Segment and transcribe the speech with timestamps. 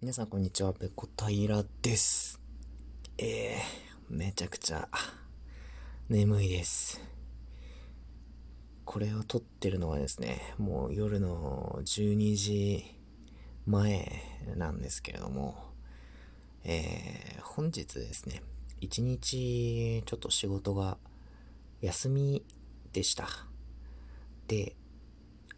[0.00, 2.40] 皆さんこんにちは、ペコ平です。
[3.18, 4.88] えー、めちゃくちゃ
[6.08, 7.00] 眠いです。
[8.84, 12.84] これを撮ってるのはですね、もう夜の12時
[13.66, 14.22] 前
[14.54, 15.72] なんですけれども、
[16.62, 18.44] えー、本日ですね、
[18.80, 20.96] 一日ちょっと仕事が
[21.80, 22.44] 休み
[22.92, 23.26] でした。
[24.46, 24.76] で、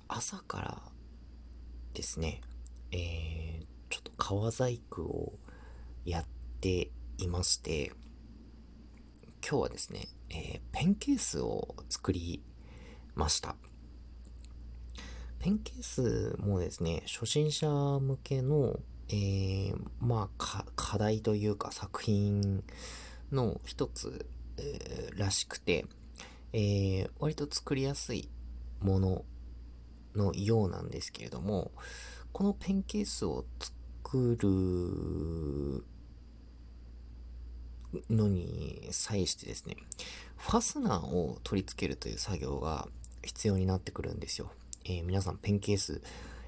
[0.09, 0.79] 朝から
[1.93, 2.41] ですね、
[2.91, 3.60] えー、
[3.91, 5.39] ちょっと革細工を
[6.05, 6.25] やっ
[6.61, 7.93] ていまして、
[9.47, 12.43] 今日はですね、えー、ペンケースを作り
[13.17, 13.57] ました。
[15.41, 22.63] ペンケースもですね、初心者向けの、えー、まあ、課題というか作品
[23.33, 24.27] の一つ、
[24.57, 25.87] えー、らしくて、
[26.53, 28.29] えー、割と作りやすい
[28.81, 29.25] もの
[30.15, 31.73] のようなんですけれども、
[32.33, 33.80] このペンケースを作
[34.11, 35.85] 作る
[38.13, 39.77] のに際してですね、
[40.37, 42.89] ファスナーを取り付けるという作業が
[43.23, 44.51] 必要になってくるんですよ。
[44.85, 46.03] えー、皆さんペンケース、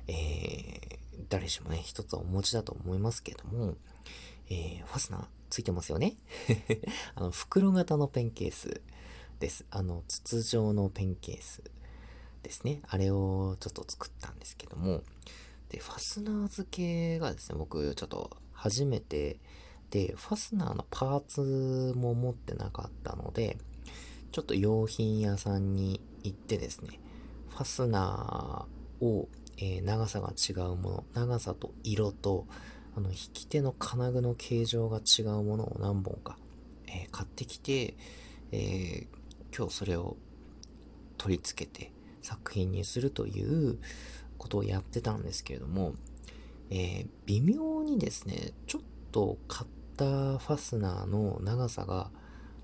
[0.09, 3.77] えー、誰しもね、一つはお持ちだと思いますけども、
[4.51, 6.17] えー、ファスナーついてますよね
[7.15, 8.81] あの、袋型のペンケース
[9.39, 9.65] です。
[9.71, 11.63] あの、筒状のペンケース
[12.43, 12.83] ですね。
[12.89, 15.05] あれをちょっと作ったんですけども、
[15.73, 19.39] で、ファスナー付けがですね、僕ちょっと初めて
[19.91, 23.57] で、ファスナーのパーツも持ってなかったので、
[24.33, 27.01] ちょっと用品屋さんに行ってですね、
[27.51, 29.29] ファスナーを、
[29.59, 32.47] えー、長さが違うもの、長さと色と、
[32.97, 36.37] あの、引き手の金具の形状が違うものを何本か、
[36.87, 37.95] えー、買ってきて、
[38.53, 40.17] えー、今日それを
[41.17, 43.79] 取り付けて作品にするという、
[44.43, 45.95] ことをやってたんですけれども、
[46.71, 50.05] えー、微妙にですね、ちょっと買った
[50.39, 52.11] ファスナーの長さが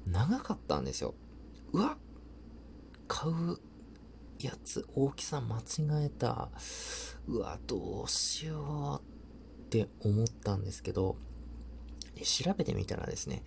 [0.07, 1.15] 長かったんですよ。
[1.73, 2.09] うわっ
[3.07, 3.59] 買う
[4.41, 6.51] やつ、大きさ間違えた。
[7.27, 11.17] うわ、どうしようって思ったんですけど、
[12.23, 13.45] 調べてみたらですね、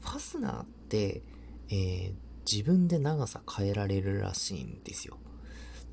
[0.00, 1.22] ファスナーって、
[1.68, 2.14] えー、
[2.50, 5.18] 自分で長さ変えられるらしいんですよ。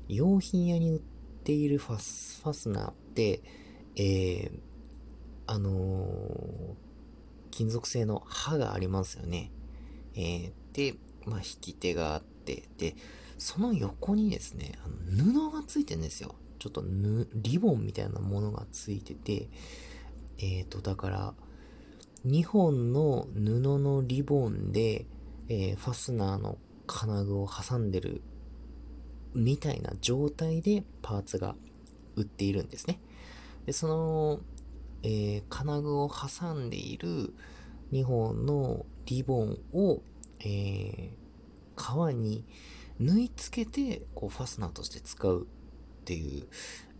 [0.08, 1.00] 用品屋に売っ
[1.42, 3.42] ているファスファスナーって、
[3.96, 4.58] えー、
[5.46, 6.74] あのー、
[7.50, 9.50] 金属製の刃がありますよね。
[10.14, 10.94] えー、で、
[11.26, 12.96] まあ、引き手があって、で、
[13.38, 16.34] その横にですね、あの布がついてるんですよ。
[16.58, 16.84] ちょっと、
[17.34, 19.48] リボンみたいなものがついてて、
[20.38, 21.34] え、ー、と、だから、
[22.26, 25.06] 2本の布のリボンで、
[25.48, 28.22] えー、ファスナーの金具を挟んでる
[29.34, 31.54] みたいな状態でパーツが
[32.16, 33.00] 売っているんですね。
[33.66, 34.40] で、その、
[35.02, 37.32] えー、金具を挟んでいる
[37.92, 40.02] 2本のリボンを、
[40.40, 41.10] えー、
[41.76, 42.44] 革に
[42.98, 45.46] 縫い付けて、こう、ファスナーとして使う
[46.02, 46.46] っていう、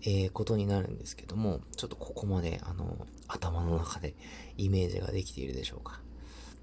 [0.02, 4.14] えー、ことになるんですけども、ちょっとここまで、あの、頭の中で
[4.56, 6.00] イメージができているでしょうか。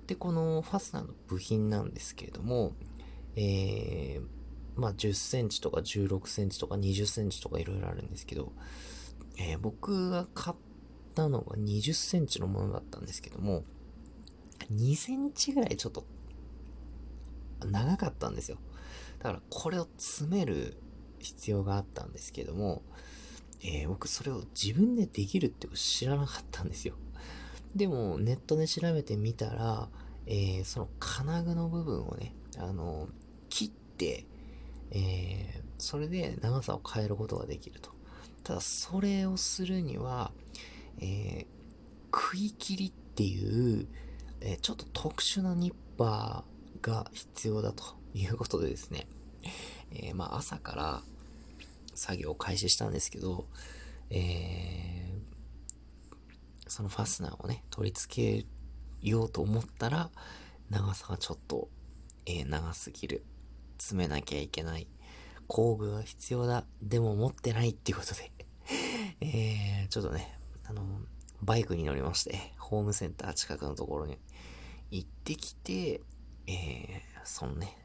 [0.07, 2.73] で、このファスナーの部品なんですけれども、
[3.35, 4.38] えー、
[4.79, 8.51] まあ、10センチとか16センチとか20センチとかいろいろあるんですけど、
[9.37, 10.57] えー、僕が買っ
[11.15, 13.63] たのが20センチのものだったんですけども、
[14.73, 16.05] 2センチぐらいちょっと
[17.65, 18.57] 長かったんですよ。
[19.19, 20.77] だからこれを詰める
[21.19, 22.81] 必要があったんですけども、
[23.61, 26.95] えー、僕それを自分でできるって知らなかったんですよ。
[27.75, 29.89] でもネットで調べてみたら、
[30.25, 33.09] えー、その金具の部分をね、あの、
[33.49, 34.25] 切って、
[34.91, 37.91] えー、それで長さを変えることができると。
[38.43, 40.31] ただ、それをするには、
[40.99, 41.45] えー、
[42.11, 43.87] 食い切りっていう、
[44.41, 47.83] えー、ちょっと特殊なニッパーが必要だと
[48.13, 49.07] いうことでですね、
[49.91, 51.01] えー、まあ朝から
[51.93, 53.45] 作業を開始したんですけど、
[54.09, 60.09] えー、そのファスナーをね、取り付けようと思ったら、
[60.69, 61.69] 長さがちょっと、
[62.25, 63.25] えー、長すぎる。
[63.79, 64.87] 詰めなきゃいけない。
[65.47, 66.63] 工具が必要だ。
[66.83, 68.31] でも持ってないっていうことで
[69.21, 70.83] えー、ちょっとね、あの、
[71.41, 74.19] バイクに乗りまして、ホームセンター近くのところに
[74.91, 76.01] 行ってきて、
[76.45, 77.77] えー、そのね、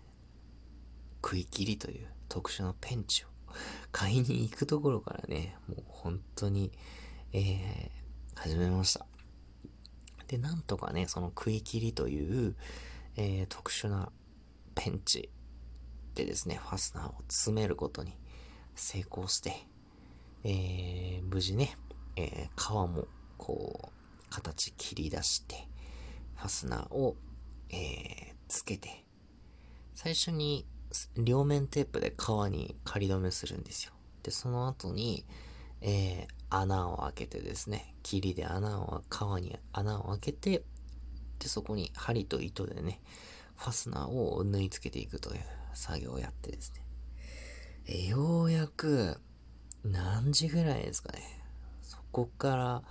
[1.22, 3.28] 食い切りという特殊なペンチを
[3.92, 6.70] 買いに行くところからね、もう本当に、
[7.32, 9.06] えー、始めました。
[10.26, 12.56] で、なんとかね、その食い切りという、
[13.16, 14.12] えー、特殊な
[14.74, 15.30] ペンチ
[16.14, 18.16] でですね、ファスナーを詰めることに
[18.74, 19.54] 成功して、
[20.44, 21.76] えー、無事ね、
[22.16, 23.06] えー、皮も
[23.36, 25.68] こう、形切り出して、
[26.36, 27.16] ファスナーを、
[27.70, 29.04] えー、つけて、
[29.94, 30.66] 最初に
[31.16, 33.92] 両面テープで革に仮止めするんですよ。
[34.22, 35.24] で、その後に、
[35.80, 40.64] えー、穴を開けてですね、霧で穴を、革に穴を開けて、
[41.38, 43.00] で、そこに針と糸でね、
[43.56, 45.40] ファスナーを縫い付けていくという
[45.74, 46.84] 作業をやってですね。
[47.86, 49.20] えようやく、
[49.84, 51.22] 何時ぐらいですかね。
[51.82, 52.82] そこから、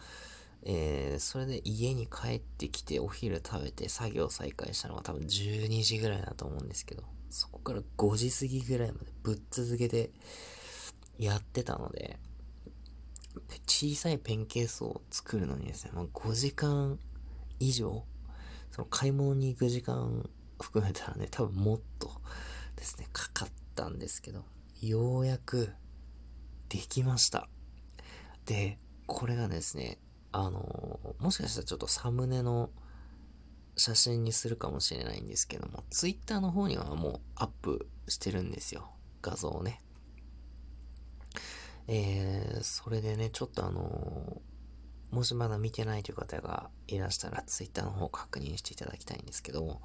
[0.63, 10.11] えー、それで家に帰ってきてお昼食べて作業再開したのが多分12時ぐらいだと思うんですけど、そこから5時過ぎぐらいまでぶっ続けて
[11.17, 12.19] やってたので、
[13.67, 16.99] 小さいペンケースを作るのにですね、まあ、5時間
[17.59, 18.03] 以上、
[18.71, 20.29] その買い物に行く時間
[20.61, 22.11] 含めたらね、多分もっと
[22.83, 24.43] ですね、かかったんですけど、
[24.81, 25.69] ようやく
[26.67, 27.47] できました。
[28.45, 28.77] で、
[29.07, 29.99] これがですね、
[30.33, 32.71] あの、もしかしたらちょっとサムネの
[33.77, 38.91] 写真にするかもしれないんですけども、ツイッターの方にはもうアップしてるんですよ。
[39.21, 39.79] 画像をね。
[41.87, 44.41] えー、それでね、ちょっとあの、
[45.09, 49.81] もしまだ見てないという方がいらしたら、ツイッターの方確認していただきたいんですけども、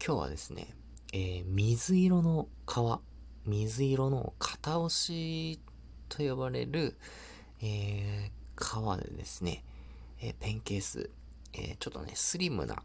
[0.00, 0.76] 今日はですね、
[1.12, 5.58] えー、水色の皮、水色の片押し
[6.08, 6.96] と呼ばれる、
[7.62, 9.64] えー、皮でですね、
[10.20, 11.10] えー、ペンケース、
[11.54, 12.82] え、ちょっとね、スリムな、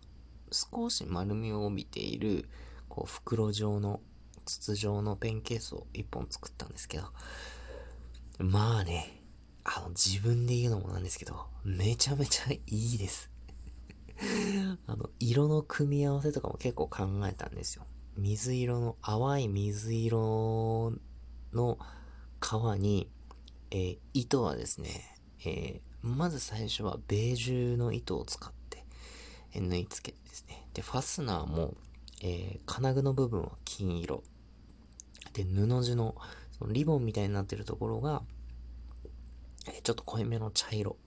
[0.51, 2.47] 少し丸みを帯びている、
[2.87, 3.99] こう、袋状の、
[4.45, 7.05] 筒状のペンケースを一本作ったんですけど、
[8.39, 9.21] まあね、
[9.63, 13.29] あの、自分で言うのもなんですけど、めちゃめちゃいいです。
[14.87, 17.85] あの、色の組み合わせとかも結構考えたんですよ。
[18.17, 20.93] 水色の、淡い水色
[21.53, 21.77] の
[22.41, 23.09] 皮に、
[23.71, 24.89] えー、糸はですね、
[25.45, 28.85] えー、まず最初はベージュの糸を使って、
[29.53, 30.67] えー、縫い付けてですね。
[30.73, 31.75] で、ファスナーも、
[32.21, 34.23] え金具の部分は金色。
[35.33, 36.15] で、布地の
[36.57, 38.21] そのリボンみたいになってるところが、
[39.67, 40.97] えちょっと濃いめの茶色。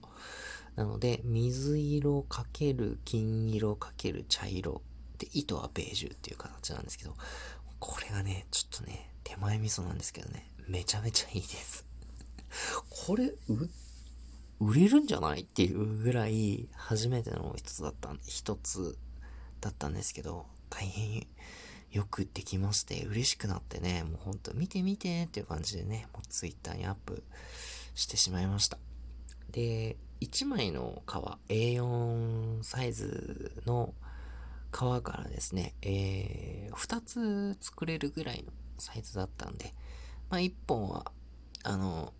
[0.74, 4.82] なので、水色かける金色かける茶色。
[5.18, 7.14] で、糸はベージュっていう形なんですけど、
[7.78, 11.84] これがね、ちょっとね、手前味噌なんですけどね、めちゃめちゃいいです。
[13.06, 13.32] これ、
[14.58, 18.98] 売れるんじゃないっていうぐらい、初めての一つだった、一つ
[19.60, 21.26] だったんですけど、大変
[21.90, 27.22] よくできまして、嬉しくなってね、もうほんと見て見てっていう感じでね、もうツイッターにアップ
[27.94, 28.78] してしまいました。
[29.50, 31.10] で、1枚の皮、
[31.50, 33.94] A4 サイズの
[34.72, 39.72] 皮からですね、えー、2つ作れるぐらいのサイズだったんで、
[40.30, 41.12] まあ1本は、
[41.62, 42.12] あの、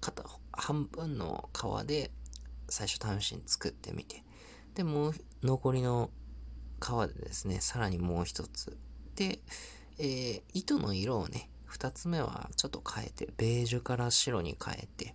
[0.00, 2.10] 片、半分の皮で
[2.68, 4.22] 最初試しに作ってみて、
[4.74, 6.10] で、もう残りの
[6.80, 8.76] 皮でですね、さらにもう一つ。
[9.16, 9.40] で、
[9.98, 15.14] えー、糸の色をね、二つ目はちょっと変えて、ベージュから白に変えて、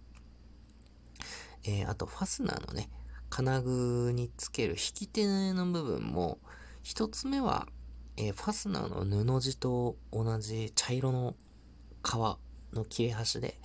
[1.65, 2.89] えー、あとファスナーのね、
[3.29, 6.39] 金具につける引き手の部分も、
[6.83, 7.67] 一つ目は、
[8.17, 11.33] えー、ファスナーの布地と同じ茶色の
[12.03, 13.57] 皮の切れ端で、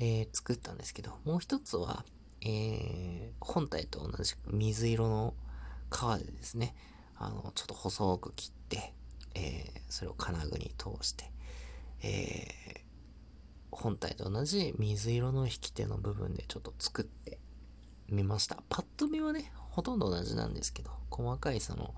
[0.00, 2.04] えー、作ったんですけど、もう一つは、
[2.42, 5.34] えー、本体と同じく水色の
[5.90, 6.74] 皮でですね、
[7.16, 8.92] あの、ちょっと細く切って、
[9.36, 11.30] え、それを金具に通して、
[12.02, 12.84] え、
[13.70, 17.38] 本体と同じ水色の引き手の部分でちょっと作って
[18.08, 18.58] みました。
[18.68, 21.94] パッと見はね、ほとんど同じなんですけど、細かいその、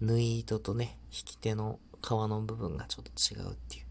[0.00, 3.84] 縫い糸とね、引き手の皮の部分がちょっと違うっていう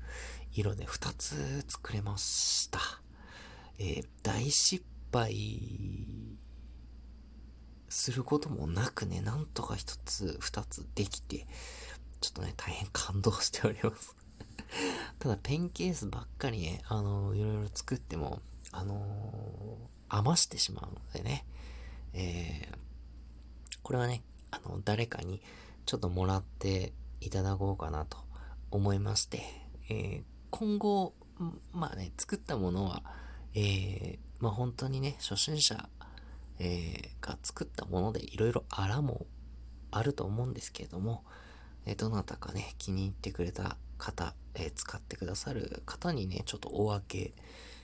[0.53, 2.79] 色で2つ作れました。
[3.79, 5.35] えー、大失敗
[7.89, 11.47] することもなくね、なんとか1つ、2つできて、
[12.19, 14.15] ちょっとね、大変感動しております
[15.19, 18.41] ただ、ペンケースばっかりね、あのー、いろいろ作っても、
[18.71, 21.45] あのー、余してしまうのでね、
[22.13, 22.77] えー、
[23.83, 25.41] これはね、あの、誰かに
[25.85, 28.17] ちょっともらっていただこうかなと
[28.71, 29.43] 思いまして、
[29.89, 31.13] えー、今後、
[31.73, 33.03] まあね、作ったものは、
[33.53, 35.89] えー、まあ本当にね、初心者、
[36.59, 39.25] えー、が作ったものでいろいろあらも
[39.91, 41.23] あると思うんですけれども、
[41.85, 47.33] えどなたかね、気に入ってくれた方、えー、使ってくださる方にね、ちょっとお分け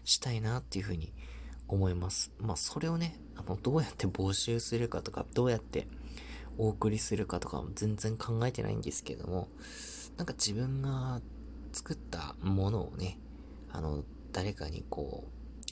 [0.04, 1.13] したいなっていうふうに
[1.68, 2.32] 思います。
[2.39, 5.88] まあ、それをね、あの、どうやって募集するかとか、どうやって
[6.58, 9.48] お送りするかとかも全然考えてないんですけども、
[10.18, 11.22] なんか自分が
[11.72, 13.20] 作ったものをね、
[13.72, 15.26] あの、誰かにこ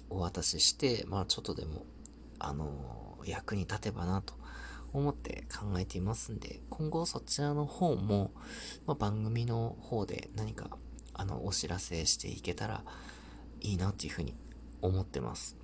[0.10, 1.86] う、お渡しして、まあちょっとでも、
[2.39, 4.34] あの、役に立てばなと
[4.94, 8.32] 思って考えていますんで、今後そちらの方も、
[8.86, 10.70] まあ、番組の方で何か
[11.13, 12.84] あのお知らせしていけたら
[13.62, 14.36] いいなっていうふうに
[14.82, 15.58] 思ってます。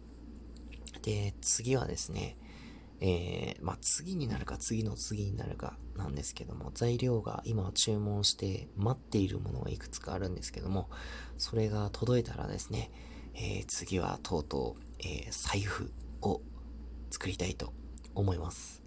[1.03, 2.37] で、次はですね、
[3.03, 10.89] えー、まあ、次になるか次の次になるかなんですけども、材料が今注文して待っているものがいくつかあるんですけども、
[11.37, 12.91] それが届いたらですね、
[13.33, 15.91] えー、次はとうとう、えー、財布
[16.21, 16.41] を
[17.09, 17.73] 作りたいと
[18.13, 18.81] 思います。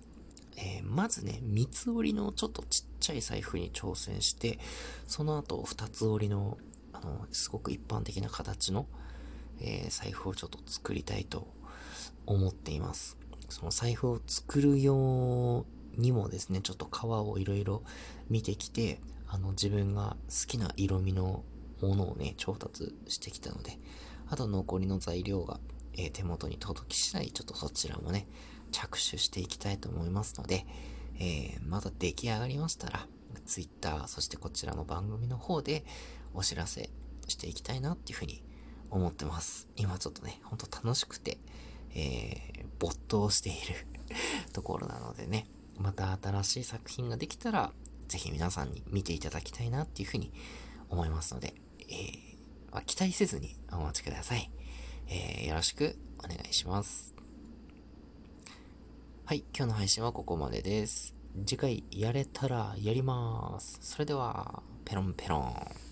[0.57, 4.61] えまずね、三つ折りのちょっとちっちゃい財布に挑戦して、
[5.09, 6.59] その後二つ折りの、
[6.93, 8.87] あの、すごく一般的な形の、
[9.61, 11.49] え財布をちょっと作りたいと
[12.27, 13.17] 思っています。
[13.55, 15.65] その財布を作るよう
[16.01, 17.85] にもですね、ちょっと革をいろいろ
[18.29, 21.45] 見てきて、あの自分が好きな色味の
[21.81, 23.79] ものをね、調達してきたので、
[24.27, 25.61] あと残りの材料が、
[25.97, 28.27] えー、手元に届き次第、ちょっとそちらもね、
[28.73, 30.67] 着手していきたいと思いますので、
[31.21, 33.07] えー、まだ出来上がりましたら、
[33.47, 35.85] Twitter、そしてこちらの番組の方で
[36.33, 36.91] お知らせ
[37.29, 38.43] していきたいなっていうふうに
[38.91, 39.69] 思ってます。
[39.77, 41.39] 今ちょっとね、ほんと楽しくて、
[41.95, 43.87] えー、没頭している
[44.53, 45.49] ところなのでね、
[45.79, 47.73] また新しい作品ができたら、
[48.09, 50.33] ぜひ皆さんに見ていただきたいなっていうふうに
[50.89, 54.51] 思いますので、えー、まあ、期待せずにお待ちください。
[55.09, 57.15] えー、よろしくお願いします。
[59.25, 61.15] はい、今日の配信はここまでです。
[61.47, 63.79] 次回やれたらやります。
[63.81, 65.84] それでは、ペロンペロン。